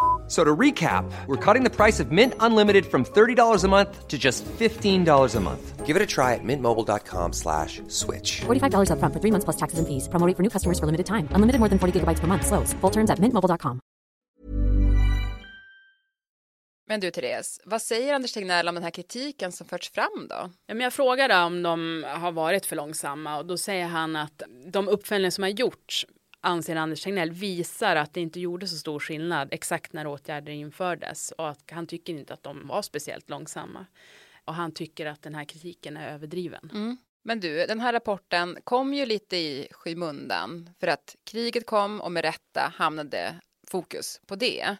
So 0.31 0.45
to 0.45 0.55
recap, 0.55 1.03
we're 1.27 1.35
cutting 1.35 1.65
the 1.65 1.69
price 1.69 1.99
of 1.99 2.09
Mint 2.09 2.35
Unlimited 2.39 2.85
from 2.85 3.03
$30 3.03 3.65
a 3.65 3.67
month 3.67 4.07
to 4.07 4.17
just 4.17 4.45
$15 4.45 5.35
a 5.35 5.39
month. 5.41 5.85
Give 5.85 5.97
it 5.97 6.01
a 6.01 6.05
try 6.05 6.35
at 6.35 6.39
mintmobile.com 6.43 7.33
slash 7.33 7.81
switch. 7.89 8.39
$45 8.47 8.91
upfront 8.91 9.13
for 9.13 9.19
three 9.19 9.31
months 9.31 9.43
plus 9.43 9.57
taxes 9.57 9.79
and 9.79 9.87
fees. 9.87 10.07
Promo 10.07 10.25
rate 10.25 10.37
for 10.37 10.43
new 10.43 10.49
customers 10.49 10.79
for 10.79 10.85
limited 10.85 11.05
time. 11.05 11.27
Unlimited 11.35 11.59
more 11.59 11.69
than 11.69 11.79
40 11.79 11.99
gigabytes 11.99 12.21
per 12.21 12.27
month. 12.27 12.45
Slows. 12.47 12.73
Full 12.79 12.91
terms 12.91 13.09
at 13.09 13.19
mintmobile.com. 13.19 13.79
Men 16.87 16.99
du 16.99 17.11
Therese, 17.11 17.59
vad 17.65 17.81
säger 17.81 18.13
Anders 18.13 18.31
Tegnell 18.31 18.67
om 18.67 18.75
den 18.75 18.83
här 18.83 18.91
kritiken 18.91 19.51
som 19.51 19.67
förts 19.67 19.91
fram 19.91 20.27
då? 20.29 20.49
Ja, 20.67 20.73
men 20.73 20.79
jag 20.79 20.93
frågade 20.93 21.43
om 21.43 21.63
de 21.63 22.05
har 22.07 22.31
varit 22.31 22.65
för 22.65 22.75
långsamma 22.75 23.37
och 23.37 23.45
då 23.45 23.57
säger 23.57 23.87
han 23.87 24.15
att 24.15 24.43
de 24.65 24.87
uppföljningar 24.87 25.31
som 25.31 25.43
har 25.43 25.49
gjorts 25.49 26.05
anser 26.41 26.75
Anders 26.75 27.03
Tegnell 27.03 27.31
visar 27.31 27.95
att 27.95 28.13
det 28.13 28.21
inte 28.21 28.39
gjorde 28.39 28.67
så 28.67 28.77
stor 28.77 28.99
skillnad 28.99 29.49
exakt 29.51 29.93
när 29.93 30.07
åtgärder 30.07 30.51
infördes 30.51 31.31
och 31.31 31.49
att 31.49 31.71
han 31.71 31.87
tycker 31.87 32.13
inte 32.13 32.33
att 32.33 32.43
de 32.43 32.67
var 32.67 32.81
speciellt 32.81 33.29
långsamma. 33.29 33.85
Och 34.45 34.55
han 34.55 34.71
tycker 34.71 35.05
att 35.05 35.21
den 35.21 35.35
här 35.35 35.45
kritiken 35.45 35.97
är 35.97 36.13
överdriven. 36.13 36.69
Mm. 36.73 36.97
Men 37.23 37.39
du, 37.39 37.65
den 37.65 37.79
här 37.79 37.93
rapporten 37.93 38.57
kom 38.63 38.93
ju 38.93 39.05
lite 39.05 39.37
i 39.37 39.67
skymundan 39.71 40.69
för 40.79 40.87
att 40.87 41.15
kriget 41.23 41.65
kom 41.65 42.01
och 42.01 42.11
med 42.11 42.23
rätta 42.23 42.73
hamnade 42.75 43.35
fokus 43.67 44.21
på 44.27 44.35
det. 44.35 44.77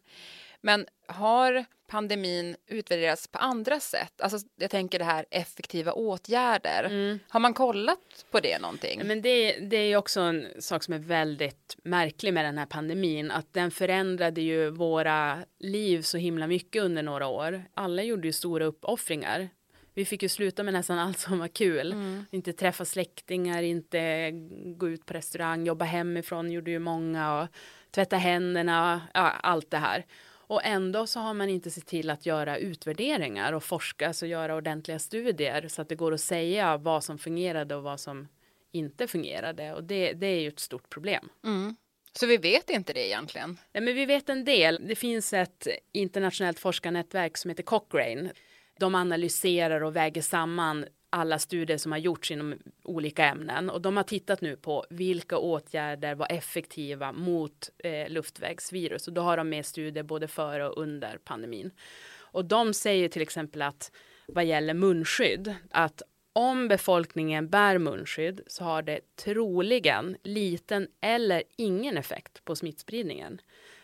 Men 0.61 0.85
har 1.07 1.65
pandemin 1.87 2.55
utvärderats 2.67 3.27
på 3.27 3.37
andra 3.37 3.79
sätt? 3.79 4.21
Alltså, 4.21 4.47
jag 4.55 4.71
tänker 4.71 4.99
det 4.99 5.05
här 5.05 5.25
effektiva 5.31 5.91
åtgärder. 5.91 6.83
Mm. 6.83 7.19
Har 7.29 7.39
man 7.39 7.53
kollat 7.53 8.25
på 8.31 8.39
det 8.39 8.59
någonting? 8.59 9.01
Men 9.05 9.21
det, 9.21 9.59
det 9.59 9.77
är 9.77 9.97
också 9.97 10.21
en 10.21 10.47
sak 10.59 10.83
som 10.83 10.93
är 10.93 10.99
väldigt 10.99 11.77
märklig 11.83 12.33
med 12.33 12.45
den 12.45 12.57
här 12.57 12.65
pandemin. 12.65 13.31
Att 13.31 13.53
den 13.53 13.71
förändrade 13.71 14.41
ju 14.41 14.69
våra 14.69 15.37
liv 15.59 16.01
så 16.01 16.17
himla 16.17 16.47
mycket 16.47 16.83
under 16.83 17.03
några 17.03 17.27
år. 17.27 17.63
Alla 17.73 18.03
gjorde 18.03 18.27
ju 18.27 18.33
stora 18.33 18.65
uppoffringar. 18.65 19.49
Vi 19.93 20.05
fick 20.05 20.23
ju 20.23 20.29
sluta 20.29 20.63
med 20.63 20.73
nästan 20.73 20.99
allt 20.99 21.19
som 21.19 21.39
var 21.39 21.47
kul. 21.47 21.91
Mm. 21.91 22.25
Inte 22.31 22.53
träffa 22.53 22.85
släktingar, 22.85 23.63
inte 23.63 24.31
gå 24.77 24.89
ut 24.89 25.05
på 25.05 25.13
restaurang, 25.13 25.65
jobba 25.65 25.85
hemifrån 25.85 26.51
gjorde 26.51 26.71
ju 26.71 26.79
många 26.79 27.41
och 27.41 27.47
tvätta 27.91 28.17
händerna, 28.17 29.01
ja, 29.13 29.29
allt 29.29 29.71
det 29.71 29.77
här. 29.77 30.05
Och 30.51 30.61
ändå 30.63 31.07
så 31.07 31.19
har 31.19 31.33
man 31.33 31.49
inte 31.49 31.71
sett 31.71 31.85
till 31.85 32.09
att 32.09 32.25
göra 32.25 32.57
utvärderingar 32.57 33.53
och 33.53 33.63
forska, 33.63 34.07
alltså 34.07 34.25
göra 34.25 34.55
ordentliga 34.55 34.99
studier 34.99 35.67
så 35.67 35.81
att 35.81 35.89
det 35.89 35.95
går 35.95 36.13
att 36.13 36.21
säga 36.21 36.77
vad 36.77 37.03
som 37.03 37.17
fungerade 37.17 37.75
och 37.75 37.83
vad 37.83 37.99
som 37.99 38.27
inte 38.71 39.07
fungerade. 39.07 39.73
Och 39.73 39.83
det, 39.83 40.13
det 40.13 40.27
är 40.27 40.39
ju 40.39 40.47
ett 40.47 40.59
stort 40.59 40.89
problem. 40.89 41.29
Mm. 41.43 41.75
Så 42.13 42.27
vi 42.27 42.37
vet 42.37 42.69
inte 42.69 42.93
det 42.93 43.07
egentligen? 43.07 43.57
Nej, 43.73 43.83
men 43.83 43.95
vi 43.95 44.05
vet 44.05 44.29
en 44.29 44.45
del. 44.45 44.87
Det 44.87 44.95
finns 44.95 45.33
ett 45.33 45.67
internationellt 45.91 46.59
forskarnätverk 46.59 47.37
som 47.37 47.49
heter 47.49 47.63
Cochrane. 47.63 48.31
De 48.79 48.95
analyserar 48.95 49.83
och 49.83 49.95
väger 49.95 50.21
samman 50.21 50.85
alla 51.13 51.39
studier 51.39 51.77
som 51.77 51.91
har 51.91 51.99
gjorts 51.99 52.31
inom 52.31 52.55
olika 52.83 53.25
ämnen 53.25 53.69
och 53.69 53.81
de 53.81 53.97
har 53.97 54.03
tittat 54.03 54.41
nu 54.41 54.55
på 54.55 54.85
vilka 54.89 55.37
åtgärder 55.37 56.15
var 56.15 56.27
effektiva 56.31 57.11
mot 57.11 57.69
eh, 57.77 58.09
luftvägsvirus 58.09 59.07
och 59.07 59.13
då 59.13 59.21
har 59.21 59.37
de 59.37 59.49
med 59.49 59.65
studier 59.65 60.03
både 60.03 60.27
före 60.27 60.69
och 60.69 60.81
under 60.81 61.17
pandemin. 61.17 61.71
Och 62.13 62.45
de 62.45 62.73
säger 62.73 63.09
till 63.09 63.21
exempel 63.21 63.61
att 63.61 63.91
vad 64.27 64.45
gäller 64.45 64.73
munskydd 64.73 65.55
att 65.71 66.01
om 66.33 66.67
befolkningen 66.67 67.49
bär 67.49 67.77
munskydd 67.77 68.41
så 68.47 68.63
har 68.63 68.81
det 68.81 68.99
troligen 69.15 70.17
liten 70.23 70.87
eller 71.01 71.43
ingen 71.57 71.97
effekt 71.97 72.45
på 72.45 72.55
smittspridningen. 72.55 73.41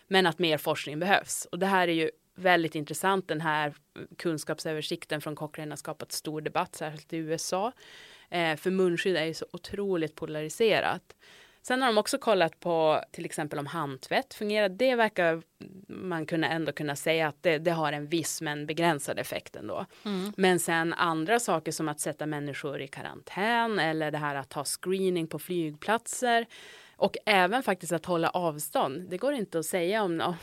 Men 0.07 0.27
att 0.27 0.39
mer 0.39 0.57
forskning 0.57 1.00
behövs 1.00 1.48
och 1.51 1.60
det 1.60 1.65
här 1.65 1.88
är 1.88 1.93
ju 1.93 2.12
väldigt 2.38 2.75
intressant. 2.75 3.27
Den 3.27 3.41
här 3.41 3.74
kunskapsöversikten 4.17 5.22
från 5.22 5.36
Cochrane 5.36 5.72
har 5.72 5.77
skapat 5.77 6.12
stor 6.12 6.41
debatt, 6.41 6.75
särskilt 6.75 7.13
i 7.13 7.17
USA. 7.17 7.72
Eh, 8.29 8.56
för 8.56 8.72
munskydd 8.72 9.17
är 9.17 9.25
ju 9.25 9.34
så 9.34 9.46
otroligt 9.51 10.15
polariserat. 10.15 11.15
Sen 11.62 11.82
har 11.82 11.88
de 11.88 11.98
också 11.98 12.17
kollat 12.17 12.60
på 12.60 13.03
till 13.12 13.25
exempel 13.25 13.60
om 13.60 13.65
handtvätt 13.65 14.34
fungerar. 14.34 14.70
Det 14.70 14.96
verkar 14.96 15.41
man 15.88 16.25
kunna 16.25 16.50
ändå 16.50 16.72
kunna 16.72 16.96
säga 16.96 17.27
att 17.27 17.44
det, 17.44 17.58
det 17.58 17.72
har 17.72 17.94
en 17.94 18.08
viss 18.08 18.41
men 18.41 18.65
begränsad 18.65 19.20
effekt 19.20 19.56
ändå. 19.56 19.86
Mm. 20.06 20.34
Men 20.38 20.60
sen 20.60 20.94
andra 20.94 21.39
saker 21.39 21.72
som 21.72 21.89
att 21.89 22.00
sätta 22.00 22.25
människor 22.25 22.82
i 22.82 22.88
karantän 22.88 23.79
eller 23.79 24.12
det 24.12 24.17
här 24.17 24.36
att 24.36 24.53
ha 24.53 24.63
screening 24.63 25.27
på 25.27 25.39
flygplatser 25.39 26.46
och 26.98 27.18
även 27.25 27.63
faktiskt 27.63 27.92
att 27.92 28.06
hålla 28.06 28.30
avstånd. 28.30 29.10
Det 29.10 29.18
går 29.18 29.34
inte 29.34 29.60
att 29.60 29.66
säga 29.66 30.04
om, 30.04 30.36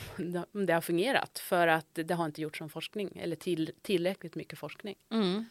om 0.54 0.66
det 0.66 0.72
har 0.72 0.80
fungerat 0.80 1.38
för 1.38 1.68
att 1.68 1.88
det 1.92 2.14
har 2.14 2.24
inte 2.24 2.42
gjorts 2.42 2.60
någon 2.60 2.70
forskning 2.70 3.18
eller 3.20 3.36
till, 3.36 3.72
tillräckligt 3.82 4.34
mycket 4.34 4.58
forskning. 4.58 4.96
Mm. 5.12 5.44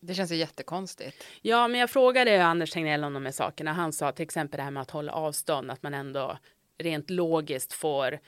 Det 0.00 0.14
känns 0.14 0.32
ju 0.32 0.36
jättekonstigt. 0.36 1.24
Ja, 1.42 1.68
men 1.68 1.80
jag 1.80 1.90
frågade 1.90 2.44
Anders 2.44 2.70
Tegnell 2.70 3.04
om 3.04 3.12
de 3.12 3.24
här 3.24 3.32
sakerna. 3.32 3.72
Han 3.72 3.92
sa 3.92 4.12
till 4.12 4.22
exempel 4.22 4.58
det 4.58 4.62
här 4.64 4.70
med 4.70 4.80
att 4.80 4.90
hålla 4.90 5.12
avstånd, 5.12 5.70
att 5.70 5.82
man 5.82 5.94
ändå 5.94 6.38
rent 6.78 7.10
logiskt 7.10 7.72
får 7.72 8.18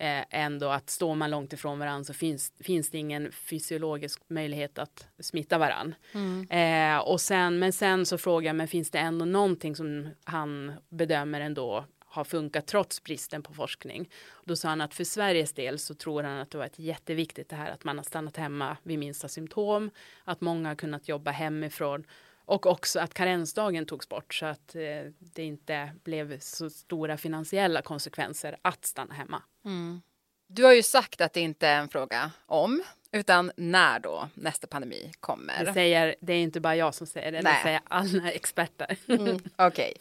eh, 0.00 0.24
ändå 0.30 0.68
att 0.68 0.90
står 0.90 1.14
man 1.14 1.30
långt 1.30 1.52
ifrån 1.52 1.78
varandra 1.78 2.04
så 2.04 2.14
finns, 2.14 2.52
finns 2.60 2.90
det 2.90 2.98
ingen 2.98 3.32
fysiologisk 3.32 4.20
möjlighet 4.28 4.78
att 4.78 5.06
smitta 5.18 5.58
varandra. 5.58 5.96
Mm. 6.12 6.50
Eh, 6.50 6.98
och 6.98 7.20
sen, 7.20 7.58
men 7.58 7.72
sen 7.72 8.06
så 8.06 8.18
frågar 8.18 8.48
jag, 8.48 8.56
men 8.56 8.68
finns 8.68 8.90
det 8.90 8.98
ändå 8.98 9.24
någonting 9.24 9.76
som 9.76 10.08
han 10.24 10.72
bedömer 10.88 11.40
ändå 11.40 11.84
har 11.98 12.24
funkat 12.24 12.66
trots 12.66 13.02
bristen 13.02 13.42
på 13.42 13.54
forskning. 13.54 14.10
Då 14.44 14.56
sa 14.56 14.68
han 14.68 14.80
att 14.80 14.94
för 14.94 15.04
Sveriges 15.04 15.52
del 15.52 15.78
så 15.78 15.94
tror 15.94 16.22
han 16.22 16.38
att 16.38 16.50
det 16.50 16.58
var 16.58 16.66
ett 16.66 16.78
jätteviktigt 16.78 17.48
det 17.48 17.56
här 17.56 17.70
att 17.70 17.84
man 17.84 17.96
har 17.96 18.04
stannat 18.04 18.36
hemma 18.36 18.76
vid 18.82 18.98
minsta 18.98 19.28
symptom, 19.28 19.90
att 20.24 20.40
många 20.40 20.68
har 20.68 20.76
kunnat 20.76 21.08
jobba 21.08 21.30
hemifrån 21.30 22.04
och 22.50 22.66
också 22.66 23.00
att 23.00 23.14
karensdagen 23.14 23.86
togs 23.86 24.08
bort 24.08 24.34
så 24.34 24.46
att 24.46 24.74
eh, 24.74 24.82
det 25.18 25.42
inte 25.42 25.92
blev 26.04 26.40
så 26.40 26.70
stora 26.70 27.16
finansiella 27.16 27.82
konsekvenser 27.82 28.56
att 28.62 28.84
stanna 28.84 29.14
hemma. 29.14 29.42
Mm. 29.64 30.02
Du 30.46 30.64
har 30.64 30.72
ju 30.72 30.82
sagt 30.82 31.20
att 31.20 31.32
det 31.32 31.40
inte 31.40 31.66
är 31.68 31.78
en 31.78 31.88
fråga 31.88 32.30
om, 32.46 32.82
utan 33.12 33.52
när 33.56 34.00
då 34.00 34.28
nästa 34.34 34.66
pandemi 34.66 35.12
kommer. 35.20 35.64
Det, 35.64 35.72
säger, 35.72 36.14
det 36.20 36.32
är 36.32 36.42
inte 36.42 36.60
bara 36.60 36.76
jag 36.76 36.94
som 36.94 37.06
säger 37.06 37.32
det, 37.32 37.42
Nej. 37.42 37.54
det 37.54 37.62
säger 37.62 37.80
alla 37.84 38.30
experter. 38.32 38.96
Mm, 39.08 39.38
Okej, 39.56 39.94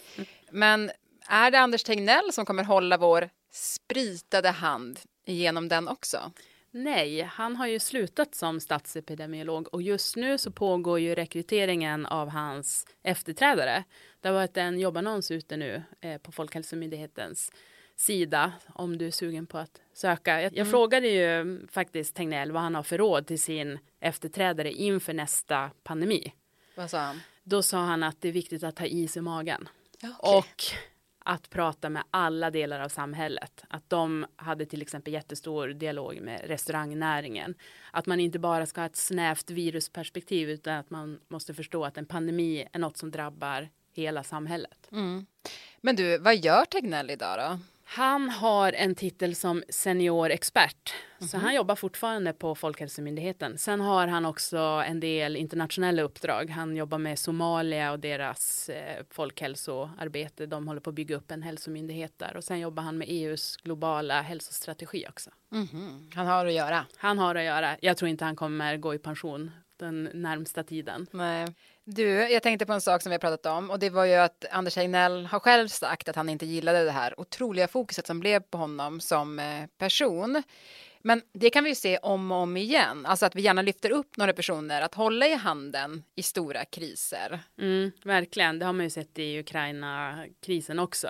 men 0.52 0.92
är 1.28 1.52
det 1.52 1.60
Anders 1.60 1.84
Tegnell 1.84 2.34
som 2.34 2.46
kommer 2.46 2.64
hålla 2.64 2.98
vår 2.98 3.30
spritade 3.52 4.50
hand 4.50 5.00
genom 5.26 5.68
den 5.68 5.88
också? 5.88 6.32
Nej, 6.72 7.22
han 7.22 7.56
har 7.56 7.68
ju 7.68 7.80
slutat 7.80 8.36
som 8.36 8.60
statsepidemiolog 8.60 9.68
och 9.74 9.82
just 9.82 10.16
nu 10.16 10.38
så 10.38 10.52
pågår 10.52 11.00
ju 11.00 11.16
rekryteringen 11.16 12.06
av 12.06 12.30
hans 12.30 12.88
efterträdare. 13.04 13.84
Det 14.22 14.28
har 14.28 14.36
varit 14.36 14.58
en 14.58 14.80
jobbannons 14.80 15.32
ute 15.32 15.58
nu 15.58 15.84
eh, 16.02 16.18
på 16.18 16.32
Folkhälsomyndighetens 16.32 17.52
sida 17.96 18.52
om 18.74 18.98
du 18.98 19.08
är 19.08 19.12
sugen 19.12 19.48
på 19.48 19.58
att 19.58 19.82
söka. 19.94 20.34
Jag, 20.42 20.44
jag 20.44 20.58
Mm. 20.58 20.72
frågade 20.72 21.08
ju 21.08 21.60
faktiskt 21.68 22.16
Tegnell 22.16 22.52
vad 22.52 22.62
han 22.62 22.76
har 22.76 22.84
för 22.84 22.98
råd 22.98 23.28
till 23.28 23.40
sin 23.42 23.80
efterträdare 24.00 24.72
inför 24.72 25.14
nästa 25.14 25.72
pandemi. 25.84 26.34
Vad 26.76 26.90
sa 26.90 27.00
han? 27.00 27.22
Då 27.44 27.64
sa 27.64 27.78
han 27.78 28.04
att 28.04 28.22
det 28.22 28.28
är 28.28 28.32
viktigt 28.32 28.64
att 28.64 28.80
ha 28.80 28.86
is 28.86 29.18
i 29.18 29.22
magen. 29.22 29.70
Okej. 29.98 30.12
Och 30.20 30.64
att 31.26 31.50
prata 31.50 31.90
med 31.90 32.04
alla 32.12 32.52
delar 32.52 32.80
av 32.80 32.90
samhället. 32.90 33.64
Att 33.68 33.90
de 33.90 34.26
hade 34.36 34.66
till 34.66 34.82
exempel 34.82 35.14
jättestor 35.14 35.68
dialog 35.68 36.22
med 36.22 36.42
restaurangnäringen. 36.44 37.56
Att 37.92 38.06
man 38.06 38.20
inte 38.20 38.40
bara 38.40 38.66
ska 38.66 38.82
ha 38.82 38.86
ett 38.86 38.96
snävt 38.96 39.50
virusperspektiv 39.50 40.50
utan 40.50 40.76
att 40.76 40.90
man 40.90 41.20
måste 41.28 41.54
förstå 41.54 41.86
att 41.86 41.98
en 41.98 42.06
pandemi 42.06 42.68
är 42.72 42.80
något 42.80 42.98
som 42.98 43.12
drabbar 43.12 43.70
hela 43.94 44.24
samhället. 44.24 44.88
Mm. 44.92 45.26
Men 45.82 45.96
du, 45.96 46.18
vad 46.18 46.36
gör 46.36 46.66
Tegnell 46.66 47.10
idag 47.10 47.40
då? 47.40 47.60
Han 47.92 48.30
har 48.30 48.74
en 48.74 48.96
titel 48.96 49.36
som 49.36 49.64
seniorexpert, 49.70 50.94
så 51.20 51.38
Mhm. 51.38 51.46
han 51.46 51.56
jobbar 51.56 51.76
fortfarande 51.76 52.34
på 52.34 52.56
Folkhälsomyndigheten. 52.56 53.58
Sen 53.58 53.82
har 53.82 54.08
han 54.08 54.26
också 54.26 54.58
en 54.88 55.00
del 55.00 55.36
internationella 55.36 56.02
uppdrag. 56.02 56.50
Han 56.50 56.76
jobbar 56.76 56.98
med 56.98 57.20
Somalia 57.20 57.92
och 57.92 58.00
deras 58.00 58.70
eh, 58.70 59.04
folkhälsoarbete. 59.12 60.46
De 60.46 60.68
håller 60.68 60.82
på 60.82 60.90
att 60.90 60.96
bygga 60.96 61.16
upp 61.16 61.32
en 61.32 61.44
hälsomyndighet 61.44 62.14
där 62.20 62.38
och 62.38 62.44
sen 62.44 62.60
jobbar 62.60 62.84
han 62.84 62.98
med 62.98 63.08
EUs 63.10 63.58
globala 63.58 64.22
hälsostrategi 64.22 65.06
också. 65.10 65.30
Mhm. 65.52 66.10
Han 66.16 66.28
har 66.28 66.46
att 66.46 66.54
göra. 66.54 66.86
Han 66.98 67.20
har 67.20 67.36
att 67.36 67.44
göra. 67.44 67.78
Jag 67.82 67.98
tror 67.98 68.10
inte 68.10 68.26
han 68.26 68.36
kommer 68.36 68.78
gå 68.78 68.94
i 68.94 69.00
pension 69.00 69.52
den 69.80 70.10
närmsta 70.14 70.64
tiden. 70.64 71.08
Nej. 71.12 71.48
Du, 71.84 72.10
jag 72.10 72.44
tänkte 72.44 72.66
på 72.66 72.74
en 72.74 72.82
sak 72.82 73.02
som 73.02 73.10
vi 73.10 73.14
har 73.14 73.20
pratat 73.20 73.46
om 73.46 73.72
och 73.72 73.80
det 73.80 73.90
var 73.90 74.06
ju 74.06 74.16
att 74.16 74.46
Anders 74.52 74.74
Tegnell 74.74 75.26
har 75.26 75.40
själv 75.40 75.68
sagt 75.68 76.10
att 76.10 76.16
han 76.16 76.30
inte 76.30 76.46
gillade 76.46 76.84
det 76.84 76.92
här 76.92 77.20
otroliga 77.20 77.68
fokuset 77.68 78.08
som 78.08 78.20
blev 78.20 78.40
på 78.40 78.58
honom 78.58 79.00
som 79.00 79.40
eh, 79.40 79.66
person. 79.78 80.44
Men 81.02 81.22
det 81.34 81.50
kan 81.50 81.64
vi 81.64 81.70
ju 81.70 81.76
se 81.76 81.98
om 81.98 82.32
och 82.32 82.38
om 82.38 82.58
igen, 82.58 83.06
alltså 83.06 83.26
att 83.26 83.36
vi 83.36 83.42
gärna 83.42 83.62
lyfter 83.62 83.92
upp 83.92 84.18
några 84.18 84.34
personer 84.34 84.82
att 84.82 84.96
hålla 84.96 85.28
i 85.28 85.36
handen 85.36 86.04
i 86.16 86.24
stora 86.24 86.66
kriser. 86.66 87.40
Mm, 87.58 87.92
verkligen, 88.04 88.60
det 88.60 88.66
har 88.66 88.74
man 88.74 88.86
ju 88.86 88.90
sett 88.90 89.20
i 89.20 89.40
Ukraina-krisen 89.40 90.80
också. 90.80 91.10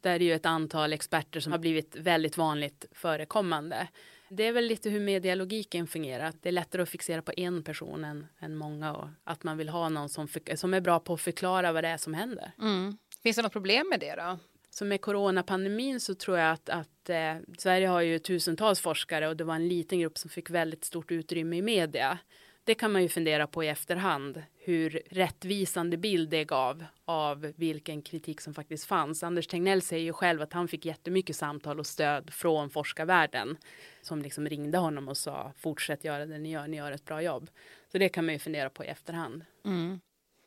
Där 0.00 0.14
är 0.14 0.20
ju 0.20 0.34
ett 0.34 0.46
antal 0.46 0.92
experter 0.92 1.40
som 1.40 1.52
har 1.52 1.58
blivit 1.58 1.96
väldigt 1.96 2.36
vanligt 2.36 2.84
förekommande. 2.92 3.88
Det 4.32 4.46
är 4.46 4.52
väl 4.52 4.64
lite 4.64 4.90
hur 4.90 5.00
medialogiken 5.00 5.86
fungerar. 5.86 6.32
Det 6.40 6.48
är 6.48 6.52
lättare 6.52 6.82
att 6.82 6.88
fixera 6.88 7.22
på 7.22 7.32
en 7.36 7.62
person 7.62 8.04
än, 8.04 8.26
än 8.38 8.56
många 8.56 8.92
och 8.92 9.08
att 9.24 9.44
man 9.44 9.56
vill 9.56 9.68
ha 9.68 9.88
någon 9.88 10.08
som, 10.08 10.28
för, 10.28 10.56
som 10.56 10.74
är 10.74 10.80
bra 10.80 11.00
på 11.00 11.14
att 11.14 11.20
förklara 11.20 11.72
vad 11.72 11.84
det 11.84 11.88
är 11.88 11.96
som 11.96 12.14
händer. 12.14 12.52
Mm. 12.60 12.98
Finns 13.22 13.36
det 13.36 13.42
något 13.42 13.52
problem 13.52 13.88
med 13.88 14.00
det 14.00 14.14
då? 14.14 14.38
Så 14.70 14.84
med 14.84 15.00
coronapandemin 15.00 16.00
så 16.00 16.14
tror 16.14 16.38
jag 16.38 16.52
att, 16.52 16.68
att 16.68 17.10
eh, 17.10 17.36
Sverige 17.58 17.86
har 17.86 18.00
ju 18.00 18.18
tusentals 18.18 18.80
forskare 18.80 19.28
och 19.28 19.36
det 19.36 19.44
var 19.44 19.54
en 19.54 19.68
liten 19.68 20.00
grupp 20.00 20.18
som 20.18 20.30
fick 20.30 20.50
väldigt 20.50 20.84
stort 20.84 21.10
utrymme 21.10 21.56
i 21.56 21.62
media. 21.62 22.18
Det 22.70 22.74
kan 22.74 22.92
man 22.92 23.02
ju 23.02 23.08
fundera 23.08 23.46
på 23.46 23.64
i 23.64 23.68
efterhand 23.68 24.42
hur 24.58 25.02
rättvisande 25.10 25.96
bild 25.96 26.30
det 26.30 26.44
gav 26.44 26.84
av 27.04 27.52
vilken 27.56 28.02
kritik 28.02 28.40
som 28.40 28.54
faktiskt 28.54 28.84
fanns. 28.84 29.22
Anders 29.22 29.46
Tegnell 29.46 29.82
säger 29.82 30.04
ju 30.04 30.12
själv 30.12 30.42
att 30.42 30.52
han 30.52 30.68
fick 30.68 30.86
jättemycket 30.86 31.36
samtal 31.36 31.78
och 31.78 31.86
stöd 31.86 32.30
från 32.32 32.70
forskarvärlden 32.70 33.56
som 34.02 34.22
liksom 34.22 34.48
ringde 34.48 34.78
honom 34.78 35.08
och 35.08 35.16
sa 35.16 35.52
fortsätt 35.56 36.04
göra 36.04 36.26
det 36.26 36.38
ni 36.38 36.50
gör, 36.50 36.68
ni 36.68 36.76
gör 36.76 36.92
ett 36.92 37.04
bra 37.04 37.22
jobb. 37.22 37.50
Så 37.92 37.98
det 37.98 38.08
kan 38.08 38.24
man 38.26 38.34
ju 38.34 38.38
fundera 38.38 38.70
på 38.70 38.84
i 38.84 38.86
efterhand. 38.86 39.44
Mm. 39.64 40.00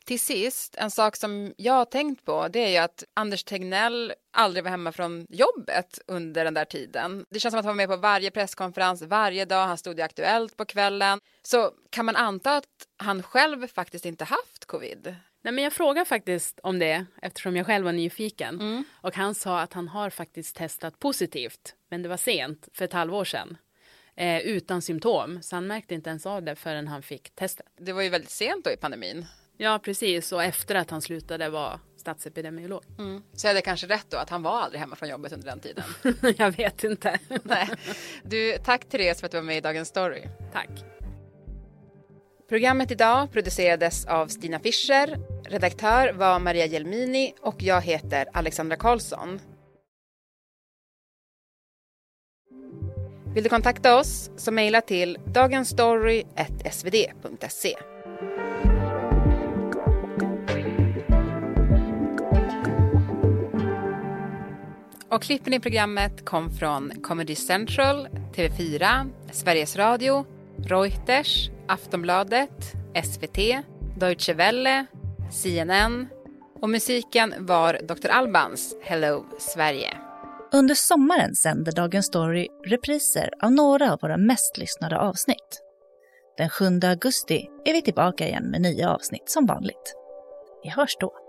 Till 0.04 0.20
sist, 0.20 0.74
en 0.78 0.90
sak 0.90 1.16
som 1.16 1.54
jag 1.56 1.72
har 1.72 1.84
tänkt 1.84 2.24
på 2.24 2.48
det 2.48 2.58
är 2.58 2.70
ju 2.70 2.76
att 2.76 3.04
Anders 3.14 3.44
Tegnell 3.44 4.12
aldrig 4.30 4.64
var 4.64 4.70
hemma 4.70 4.92
från 4.92 5.26
jobbet 5.30 5.98
under 6.06 6.44
den 6.44 6.54
där 6.54 6.64
tiden. 6.64 7.26
Det 7.30 7.40
känns 7.40 7.52
som 7.52 7.58
att 7.58 7.64
han 7.64 7.76
var 7.76 7.86
med 7.86 7.88
på 7.88 7.96
varje 7.96 8.30
presskonferens 8.30 9.02
varje 9.02 9.44
dag, 9.44 9.66
han 9.66 9.78
stod 9.78 9.98
i 9.98 10.02
Aktuellt 10.02 10.56
på 10.56 10.64
kvällen. 10.64 11.20
Så 11.42 11.72
kan 11.90 12.04
man 12.04 12.16
anta 12.16 12.56
att 12.56 12.88
han 12.96 13.22
själv 13.22 13.66
faktiskt 13.66 14.06
inte 14.06 14.24
haft 14.24 14.64
covid? 14.66 15.16
Nej, 15.42 15.52
men 15.52 15.64
jag 15.64 15.72
frågar 15.72 16.04
faktiskt 16.04 16.60
om 16.62 16.78
det 16.78 17.06
eftersom 17.22 17.56
jag 17.56 17.66
själv 17.66 17.84
var 17.84 17.92
nyfiken. 17.92 18.60
Mm. 18.60 18.84
Och 18.92 19.16
han 19.16 19.34
sa 19.34 19.60
att 19.60 19.72
han 19.72 19.88
har 19.88 20.10
faktiskt 20.10 20.56
testat 20.56 20.98
positivt, 20.98 21.74
men 21.88 22.02
det 22.02 22.08
var 22.08 22.16
sent, 22.16 22.68
för 22.72 22.84
ett 22.84 22.92
halvår 22.92 23.24
sedan. 23.24 23.56
Eh, 24.16 24.38
utan 24.38 24.82
symptom, 24.82 25.42
så 25.42 25.56
han 25.56 25.66
märkte 25.66 25.94
inte 25.94 26.10
ens 26.10 26.26
av 26.26 26.42
det 26.42 26.56
förrän 26.56 26.88
han 26.88 27.02
fick 27.02 27.34
testet. 27.34 27.66
Det 27.76 27.92
var 27.92 28.02
ju 28.02 28.08
väldigt 28.08 28.30
sent 28.30 28.64
då 28.64 28.70
i 28.70 28.76
pandemin. 28.76 29.26
Ja, 29.56 29.80
precis. 29.82 30.32
Och 30.32 30.44
efter 30.44 30.74
att 30.74 30.90
han 30.90 31.02
slutade 31.02 31.48
var 31.48 31.80
statsepidemiolog. 31.96 32.82
Mm. 32.98 33.22
Så 33.32 33.48
är 33.48 33.54
det 33.54 33.60
kanske 33.60 33.86
rätt 33.86 34.06
då 34.08 34.16
att 34.16 34.30
han 34.30 34.42
var 34.42 34.60
aldrig 34.60 34.80
hemma 34.80 34.96
från 34.96 35.08
jobbet 35.08 35.32
under 35.32 35.46
den 35.46 35.60
tiden? 35.60 35.84
jag 36.38 36.56
vet 36.56 36.84
inte. 36.84 37.18
Nej. 37.42 37.68
Du, 38.22 38.56
tack 38.64 38.88
Therese 38.88 39.20
för 39.20 39.26
att 39.26 39.32
du 39.32 39.38
var 39.38 39.44
med 39.44 39.56
i 39.56 39.60
Dagens 39.60 39.88
Story. 39.88 40.22
Tack. 40.52 40.70
Programmet 42.48 42.90
idag 42.90 43.32
producerades 43.32 44.06
av 44.06 44.26
Stina 44.26 44.60
Fischer, 44.60 45.18
redaktör 45.44 46.12
var 46.12 46.38
Maria 46.38 46.66
Jelmini 46.66 47.34
och 47.40 47.62
jag 47.62 47.80
heter 47.80 48.26
Alexandra 48.32 48.76
Karlsson. 48.76 49.40
Vill 53.34 53.44
du 53.44 53.50
kontakta 53.50 53.98
oss 53.98 54.30
så 54.36 54.52
mejla 54.52 54.80
till 54.80 55.18
dagensstory.svd.se. 55.26 57.76
Och 65.14 65.22
klippen 65.22 65.54
i 65.54 65.60
programmet 65.60 66.24
kom 66.24 66.50
från 66.50 66.92
Comedy 67.02 67.34
Central, 67.34 68.08
TV4, 68.36 69.10
Sveriges 69.32 69.76
Radio, 69.76 70.26
Reuters, 70.58 71.50
Aftonbladet, 71.68 72.72
SVT, 73.04 73.38
Deutsche 74.00 74.34
Welle, 74.34 74.86
CNN 75.30 76.08
och 76.60 76.70
musiken 76.70 77.34
var 77.38 77.78
Dr. 77.82 78.08
Albans 78.08 78.76
Hello 78.82 79.26
Sverige. 79.38 79.96
Under 80.52 80.74
sommaren 80.74 81.34
sänder 81.34 81.72
Dagens 81.72 82.06
Story 82.06 82.48
repriser 82.66 83.30
av 83.42 83.52
några 83.52 83.92
av 83.92 83.98
våra 84.02 84.16
mest 84.16 84.58
lyssnade 84.58 84.98
avsnitt. 84.98 85.62
Den 86.36 86.48
7 86.48 86.64
augusti 86.84 87.48
är 87.64 87.72
vi 87.72 87.82
tillbaka 87.82 88.28
igen 88.28 88.50
med 88.50 88.60
nya 88.60 88.90
avsnitt 88.90 89.30
som 89.30 89.46
vanligt. 89.46 89.94
Vi 90.62 90.70
hörs 90.70 90.96
då. 91.00 91.23